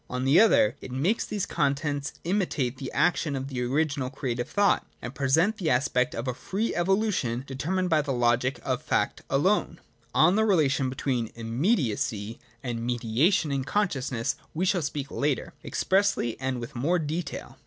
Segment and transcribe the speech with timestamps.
[0.09, 4.83] On the other it makes these contents imitate the action of the original creative thought,
[4.99, 9.21] and present the aspect of a free evolution determined by the logic of the fact
[9.29, 9.79] alone.
[10.15, 16.59] On the relation between' immediacy' and' mediation' in consciousness we shall speak later, expressly and
[16.59, 17.59] with more detail.